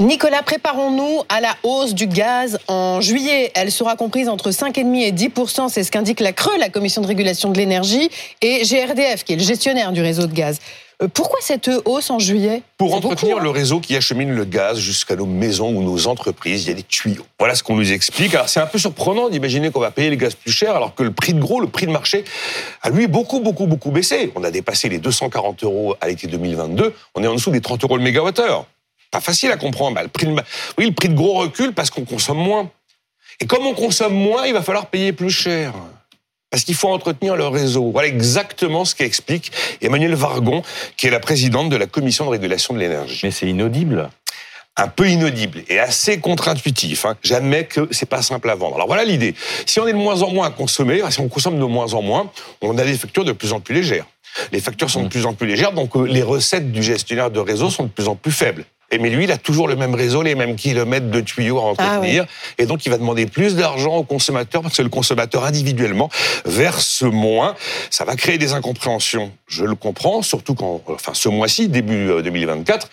Nicolas, 0.00 0.42
préparons-nous 0.42 1.24
à 1.28 1.42
la 1.42 1.54
hausse 1.62 1.92
du 1.92 2.06
gaz 2.06 2.58
en 2.68 3.02
juillet. 3.02 3.52
Elle 3.54 3.70
sera 3.70 3.96
comprise 3.96 4.30
entre 4.30 4.50
5,5 4.50 4.96
et 4.96 5.12
10% 5.12 5.68
c'est 5.68 5.84
ce 5.84 5.90
qu'indique 5.90 6.20
la 6.20 6.32
CRE, 6.32 6.52
la 6.58 6.70
Commission 6.70 7.02
de 7.02 7.06
régulation 7.06 7.50
de 7.50 7.58
l'énergie, 7.58 8.08
et 8.40 8.62
GRDF, 8.62 9.24
qui 9.24 9.34
est 9.34 9.36
le 9.36 9.42
gestionnaire 9.42 9.92
du 9.92 10.00
réseau 10.00 10.26
de 10.26 10.32
gaz. 10.32 10.58
Euh, 11.02 11.08
pourquoi 11.12 11.38
cette 11.42 11.70
hausse 11.84 12.08
en 12.08 12.18
juillet? 12.18 12.62
Pour 12.78 12.94
entretenir 12.94 13.36
hein. 13.36 13.42
le 13.42 13.50
réseau 13.50 13.78
qui 13.80 13.94
achemine 13.94 14.30
le 14.30 14.46
gaz 14.46 14.78
jusqu'à 14.78 15.16
nos 15.16 15.26
maisons 15.26 15.68
ou 15.68 15.82
nos 15.82 16.06
entreprises, 16.06 16.64
il 16.64 16.68
y 16.68 16.72
a 16.72 16.76
des 16.76 16.82
tuyaux. 16.82 17.26
Voilà 17.38 17.54
ce 17.54 17.62
qu'on 17.62 17.76
nous 17.76 17.92
explique. 17.92 18.34
Alors 18.34 18.48
c'est 18.48 18.60
un 18.60 18.66
peu 18.66 18.78
surprenant 18.78 19.28
d'imaginer 19.28 19.70
qu'on 19.70 19.80
va 19.80 19.90
payer 19.90 20.08
le 20.08 20.16
gaz 20.16 20.34
plus 20.34 20.50
cher 20.50 20.74
alors 20.74 20.94
que 20.94 21.02
le 21.02 21.12
prix 21.12 21.34
de 21.34 21.40
gros, 21.40 21.60
le 21.60 21.66
prix 21.66 21.84
de 21.84 21.92
marché, 21.92 22.24
a 22.80 22.88
lui 22.88 23.06
beaucoup, 23.06 23.40
beaucoup, 23.40 23.66
beaucoup 23.66 23.90
baissé. 23.90 24.32
On 24.34 24.44
a 24.44 24.50
dépassé 24.50 24.88
les 24.88 24.98
240 24.98 25.62
euros 25.64 25.94
à 26.00 26.08
l'été 26.08 26.26
2022. 26.26 26.94
On 27.14 27.22
est 27.22 27.26
en 27.26 27.34
dessous 27.34 27.50
des 27.50 27.60
30 27.60 27.84
euros 27.84 27.98
le 27.98 28.02
mégawattheure 28.02 28.64
pas 29.10 29.20
facile 29.20 29.50
à 29.50 29.56
comprendre. 29.56 29.94
Bah, 29.94 30.02
le 30.02 30.08
prix 30.08 30.26
de, 30.26 30.32
oui, 30.78 30.86
le 30.86 30.92
prix 30.92 31.08
de 31.08 31.14
gros 31.14 31.34
recul 31.34 31.72
parce 31.72 31.90
qu'on 31.90 32.04
consomme 32.04 32.38
moins. 32.38 32.70
Et 33.40 33.46
comme 33.46 33.66
on 33.66 33.74
consomme 33.74 34.14
moins, 34.14 34.46
il 34.46 34.52
va 34.52 34.62
falloir 34.62 34.86
payer 34.86 35.12
plus 35.12 35.30
cher. 35.30 35.72
Parce 36.50 36.64
qu'il 36.64 36.74
faut 36.74 36.88
entretenir 36.88 37.36
le 37.36 37.46
réseau. 37.46 37.90
Voilà 37.92 38.08
exactement 38.08 38.84
ce 38.84 38.94
qu'explique 38.94 39.52
Emmanuel 39.80 40.14
Vargon, 40.14 40.62
qui 40.96 41.06
est 41.06 41.10
la 41.10 41.20
présidente 41.20 41.70
de 41.70 41.76
la 41.76 41.86
Commission 41.86 42.24
de 42.24 42.30
régulation 42.30 42.74
de 42.74 42.80
l'énergie. 42.80 43.20
Mais 43.22 43.30
c'est 43.30 43.46
inaudible 43.46 44.10
un 44.76 44.88
peu 44.88 45.08
inaudible 45.08 45.62
et 45.68 45.78
assez 45.78 46.20
contre-intuitif. 46.20 47.04
Hein. 47.04 47.16
Jamais 47.22 47.64
que 47.64 47.88
c'est 47.90 48.08
pas 48.08 48.22
simple 48.22 48.48
à 48.48 48.54
vendre. 48.54 48.76
Alors 48.76 48.86
voilà 48.86 49.04
l'idée. 49.04 49.34
Si 49.66 49.78
on 49.80 49.86
est 49.86 49.92
de 49.92 49.98
moins 49.98 50.22
en 50.22 50.30
moins 50.30 50.46
à 50.46 50.50
consommer, 50.50 51.02
si 51.10 51.20
on 51.20 51.28
consomme 51.28 51.58
de 51.58 51.64
moins 51.64 51.92
en 51.94 52.02
moins, 52.02 52.30
on 52.62 52.76
a 52.78 52.84
des 52.84 52.96
factures 52.96 53.24
de 53.24 53.32
plus 53.32 53.52
en 53.52 53.60
plus 53.60 53.74
légères. 53.74 54.06
Les 54.52 54.60
factures 54.60 54.88
sont 54.88 55.00
de 55.00 55.06
mmh. 55.06 55.10
plus 55.10 55.26
en 55.26 55.34
plus 55.34 55.46
légères, 55.46 55.72
donc 55.72 55.96
euh, 55.96 56.04
les 56.04 56.22
recettes 56.22 56.70
du 56.70 56.82
gestionnaire 56.82 57.30
de 57.30 57.40
réseau 57.40 57.68
sont 57.68 57.84
de 57.84 57.88
plus 57.88 58.06
en 58.06 58.14
plus 58.14 58.30
faibles. 58.30 58.64
Et 58.90 58.98
mais 58.98 59.10
lui, 59.10 59.24
il 59.24 59.32
a 59.32 59.38
toujours 59.38 59.68
le 59.68 59.76
même 59.76 59.94
réseau, 59.94 60.22
les 60.22 60.34
mêmes 60.34 60.56
kilomètres 60.56 61.10
de 61.10 61.20
tuyaux 61.20 61.58
à 61.58 61.62
entretenir. 61.62 62.26
Ah 62.26 62.52
et 62.58 62.66
donc, 62.66 62.86
il 62.86 62.88
va 62.90 62.98
demander 62.98 63.26
plus 63.26 63.54
d'argent 63.54 63.96
au 63.96 64.02
consommateur 64.02 64.62
parce 64.62 64.76
que 64.76 64.82
le 64.82 64.88
consommateur 64.88 65.44
individuellement 65.44 66.08
verse 66.44 67.02
moins. 67.02 67.54
Ça 67.90 68.04
va 68.04 68.16
créer 68.16 68.38
des 68.38 68.52
incompréhensions. 68.52 69.32
Je 69.46 69.64
le 69.64 69.74
comprends, 69.74 70.22
surtout 70.22 70.54
quand, 70.54 70.82
enfin, 70.88 71.12
ce 71.14 71.28
mois-ci, 71.28 71.68
début 71.68 72.08
2024, 72.22 72.88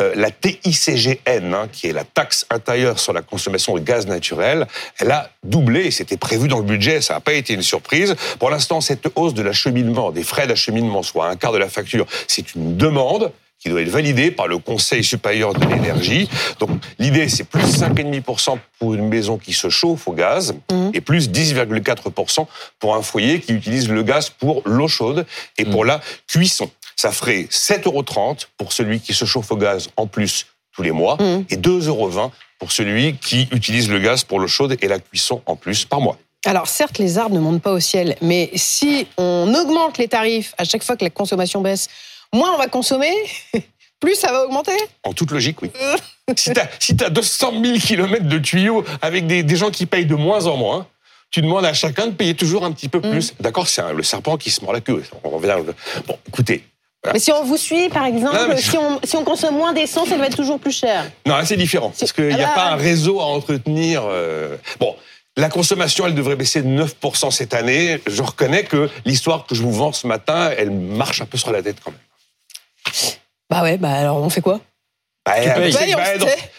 euh, 0.00 0.04
euh, 0.04 0.12
la 0.16 0.30
TICGN, 0.30 1.54
hein, 1.54 1.68
qui 1.72 1.88
est 1.88 1.92
la 1.92 2.04
taxe 2.04 2.46
intérieure 2.50 2.98
sur 2.98 3.12
la 3.12 3.22
consommation 3.22 3.74
de 3.74 3.80
gaz 3.80 4.06
naturel, 4.06 4.66
elle 4.98 5.10
a 5.10 5.30
doublé. 5.42 5.90
C'était 5.90 6.16
prévu 6.16 6.48
dans 6.48 6.58
le 6.58 6.64
budget. 6.64 7.00
Ça 7.00 7.14
n'a 7.14 7.20
pas 7.20 7.32
été 7.32 7.54
une 7.54 7.62
surprise. 7.62 8.14
Pour 8.38 8.50
l'instant, 8.50 8.80
cette 8.80 9.08
hausse 9.16 9.34
de 9.34 9.42
l'acheminement, 9.42 10.12
des 10.12 10.22
frais 10.22 10.46
d'acheminement, 10.46 11.02
soit 11.02 11.28
un 11.28 11.36
quart 11.36 11.52
de 11.52 11.58
la 11.58 11.68
facture, 11.68 12.06
c'est 12.28 12.54
une 12.54 12.76
demande 12.76 13.32
qui 13.60 13.68
doit 13.68 13.82
être 13.82 13.90
validé 13.90 14.30
par 14.30 14.48
le 14.48 14.58
Conseil 14.58 15.04
supérieur 15.04 15.52
de 15.54 15.64
l'énergie. 15.66 16.28
Donc 16.58 16.70
l'idée, 16.98 17.28
c'est 17.28 17.44
plus 17.44 17.62
5,5% 17.62 18.58
pour 18.78 18.94
une 18.94 19.08
maison 19.08 19.38
qui 19.38 19.52
se 19.52 19.68
chauffe 19.68 20.08
au 20.08 20.12
gaz 20.12 20.54
mmh. 20.70 20.90
et 20.94 21.00
plus 21.00 21.30
10,4% 21.30 22.46
pour 22.78 22.96
un 22.96 23.02
foyer 23.02 23.40
qui 23.40 23.52
utilise 23.52 23.88
le 23.88 24.02
gaz 24.02 24.30
pour 24.30 24.62
l'eau 24.64 24.88
chaude 24.88 25.26
et 25.58 25.64
pour 25.64 25.84
mmh. 25.84 25.88
la 25.88 26.00
cuisson. 26.26 26.70
Ça 26.96 27.12
ferait 27.12 27.42
7,30 27.50 27.86
euros 27.86 28.04
pour 28.56 28.72
celui 28.72 29.00
qui 29.00 29.14
se 29.14 29.24
chauffe 29.24 29.52
au 29.52 29.56
gaz 29.56 29.90
en 29.96 30.06
plus 30.06 30.46
tous 30.72 30.82
les 30.82 30.92
mois 30.92 31.16
mmh. 31.16 31.44
et 31.50 31.56
2,20 31.56 31.86
euros 31.88 32.30
pour 32.58 32.72
celui 32.72 33.16
qui 33.16 33.48
utilise 33.52 33.90
le 33.90 33.98
gaz 33.98 34.24
pour 34.24 34.40
l'eau 34.40 34.48
chaude 34.48 34.76
et 34.80 34.88
la 34.88 34.98
cuisson 34.98 35.42
en 35.46 35.56
plus 35.56 35.84
par 35.84 36.00
mois. 36.00 36.18
Alors 36.46 36.68
certes, 36.68 36.98
les 36.98 37.18
arbres 37.18 37.34
ne 37.34 37.40
montent 37.40 37.62
pas 37.62 37.72
au 37.72 37.80
ciel, 37.80 38.16
mais 38.22 38.50
si 38.54 39.06
on 39.18 39.52
augmente 39.54 39.98
les 39.98 40.08
tarifs 40.08 40.54
à 40.56 40.64
chaque 40.64 40.82
fois 40.82 40.96
que 40.96 41.04
la 41.04 41.10
consommation 41.10 41.60
baisse, 41.60 41.88
moins 42.32 42.54
on 42.54 42.58
va 42.58 42.68
consommer, 42.68 43.12
plus 44.00 44.14
ça 44.14 44.32
va 44.32 44.44
augmenter 44.44 44.76
En 45.04 45.12
toute 45.12 45.30
logique, 45.30 45.62
oui. 45.62 45.70
si 46.36 46.52
tu 46.52 47.04
as, 47.04 47.10
200 47.10 47.52
000 47.62 47.78
km 47.78 48.24
de 48.24 48.38
tuyaux 48.38 48.84
avec 49.02 49.26
des, 49.26 49.56
gens 49.56 49.70
qui 49.70 49.86
payent 49.86 50.06
de 50.06 50.14
moins 50.14 50.46
en 50.46 50.56
moins, 50.56 50.86
tu 51.30 51.42
demandes 51.42 51.64
à 51.64 51.72
chacun 51.72 52.06
de 52.06 52.12
payer 52.12 52.34
toujours 52.34 52.64
un 52.64 52.72
petit 52.72 52.88
peu 52.88 53.00
plus. 53.00 53.32
Mm. 53.32 53.36
D'accord, 53.40 53.68
c'est 53.68 53.82
le 53.92 54.02
serpent 54.02 54.36
qui 54.36 54.50
se 54.50 54.62
mord 54.62 54.72
la 54.72 54.80
queue. 54.80 55.02
On 55.22 55.30
revient. 55.30 55.56
Bon, 56.06 56.18
écoutez. 56.26 56.64
Mais 57.12 57.18
si 57.18 57.32
on 57.32 57.44
vous 57.44 57.56
suit, 57.56 57.88
par 57.88 58.04
exemple, 58.04 58.36
si, 58.58 58.76
on, 59.16 59.24
consomme 59.24 59.56
moins 59.56 59.72
d'essence, 59.72 60.08
ça 60.08 60.18
va 60.18 60.26
être 60.26 60.36
toujours 60.36 60.58
plus 60.58 60.76
cher. 60.76 61.10
Non, 61.24 61.36
c'est 61.44 61.56
différent. 61.56 61.92
Parce 61.98 62.12
qu'il 62.12 62.28
n'y 62.28 62.42
a 62.42 62.50
ah 62.50 62.54
pas 62.54 62.64
bah. 62.66 62.72
un 62.72 62.76
réseau 62.76 63.20
à 63.20 63.24
entretenir. 63.24 64.02
Euh, 64.04 64.56
bon, 64.78 64.94
la 65.36 65.48
consommation, 65.48 66.06
elle 66.06 66.14
devrait 66.14 66.36
baisser 66.36 66.60
de 66.60 66.68
9% 66.68 67.30
cette 67.30 67.54
année. 67.54 68.00
Je 68.06 68.22
reconnais 68.22 68.64
que 68.64 68.90
l'histoire 69.06 69.46
que 69.46 69.54
je 69.54 69.62
vous 69.62 69.72
vends 69.72 69.92
ce 69.92 70.06
matin, 70.06 70.50
elle 70.58 70.70
marche 70.70 71.22
un 71.22 71.26
peu 71.26 71.38
sur 71.38 71.52
la 71.52 71.62
tête 71.62 71.76
quand 71.82 71.92
même. 71.92 72.00
Bah 73.50 73.62
ouais, 73.62 73.76
bah 73.76 73.92
alors 73.92 74.22
on 74.22 74.30
fait 74.30 74.40
quoi? 74.40 74.60
Bah, 75.26 75.34
tu 75.42 75.50
payes, 75.50 75.94
bah, 75.94 76.04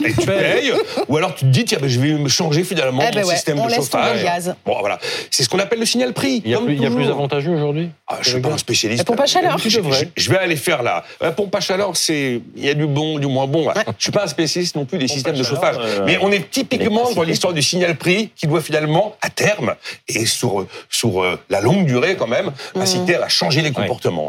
tu 0.00 0.26
payes. 0.26 0.72
Ou 1.08 1.16
alors 1.18 1.34
tu 1.34 1.44
te 1.44 1.50
dis, 1.50 1.66
tiens, 1.66 1.78
bah, 1.78 1.88
je 1.88 2.00
vais 2.00 2.12
me 2.12 2.28
changer 2.28 2.64
finalement 2.64 3.02
eh 3.06 3.14
ben 3.14 3.22
mon 3.22 3.30
système 3.30 3.62
de 3.62 3.70
chauffage. 3.70 4.22
Gaz. 4.22 4.54
Bon, 4.64 4.78
voilà. 4.80 4.98
C'est 5.30 5.42
ce 5.42 5.48
qu'on 5.50 5.58
appelle 5.58 5.78
le 5.78 5.84
signal 5.84 6.14
prix. 6.14 6.40
Il 6.42 6.50
y 6.50 6.54
a, 6.54 6.58
plus, 6.58 6.74
il 6.74 6.82
y 6.82 6.86
a 6.86 6.90
plus, 6.90 7.08
avantageux 7.08 7.52
aujourd'hui? 7.52 7.90
Ah, 8.06 8.16
Je 8.22 8.30
ne 8.30 8.34
suis 8.34 8.40
pas 8.42 8.54
un 8.54 8.58
spécialiste. 8.58 9.00
La 9.00 9.04
pompe 9.04 9.20
à 9.20 9.26
chaleur. 9.26 9.58
Je, 9.58 9.68
je, 10.16 10.30
vais 10.30 10.38
aller 10.38 10.56
faire 10.56 10.82
là. 10.82 11.04
La 11.20 11.32
pompe 11.32 11.54
à 11.54 11.60
chaleur, 11.60 11.96
c'est 11.96 12.40
il 12.56 12.64
y 12.64 12.70
a 12.70 12.74
du 12.74 12.86
bon, 12.86 13.18
du 13.18 13.26
moins 13.26 13.46
bon. 13.46 13.68
Ouais. 13.68 13.74
Je 13.76 13.90
ne 13.90 13.94
suis 13.98 14.12
pas 14.12 14.24
un 14.24 14.28
spécialiste 14.28 14.74
non 14.74 14.86
plus 14.86 14.98
des 14.98 15.08
systèmes 15.08 15.36
de 15.36 15.42
chauffage. 15.42 15.76
Euh, 15.78 16.04
Mais 16.06 16.18
on 16.22 16.32
est 16.32 16.50
typiquement 16.50 17.12
dans 17.12 17.22
l'histoire 17.24 17.52
du 17.52 17.62
signal 17.62 17.96
prix 17.96 18.30
qui 18.34 18.46
doit 18.46 18.62
finalement, 18.62 19.16
à 19.20 19.28
terme, 19.28 19.74
et 20.08 20.24
sur, 20.24 20.66
sur 20.88 21.22
euh, 21.22 21.38
la 21.50 21.60
longue 21.60 21.84
durée 21.84 22.16
quand 22.16 22.26
même, 22.26 22.52
mmh. 22.74 22.80
inciter 22.80 23.16
à 23.16 23.28
changer 23.28 23.60
les 23.60 23.72
comportements. 23.72 24.28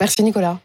Merci 0.00 0.22
Nicolas. 0.22 0.58